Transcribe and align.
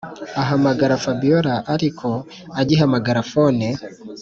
ahamagara 0.41 1.01
fabiora 1.03 1.53
ariko 1.73 2.07
agihamagara 2.61 3.19
phone 3.31 3.67